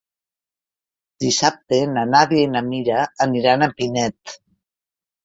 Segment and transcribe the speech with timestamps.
[1.25, 4.35] Dissabte na Nàdia i na Mira aniran a Pinet.